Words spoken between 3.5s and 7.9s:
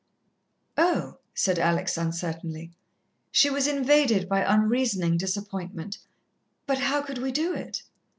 was invaded by unreasoning disappointment. "But how could we do it?"